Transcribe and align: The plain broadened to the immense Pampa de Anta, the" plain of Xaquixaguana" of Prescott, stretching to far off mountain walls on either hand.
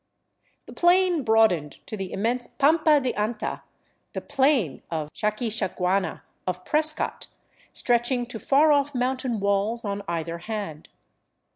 The 0.65 0.73
plain 0.73 1.21
broadened 1.23 1.73
to 1.85 1.95
the 1.95 2.11
immense 2.11 2.47
Pampa 2.47 2.99
de 2.99 3.13
Anta, 3.13 3.61
the" 4.13 4.21
plain 4.35 4.81
of 4.89 5.13
Xaquixaguana" 5.13 6.23
of 6.47 6.65
Prescott, 6.65 7.27
stretching 7.71 8.25
to 8.25 8.39
far 8.39 8.71
off 8.71 8.95
mountain 8.95 9.39
walls 9.39 9.85
on 9.85 10.01
either 10.07 10.39
hand. 10.39 10.89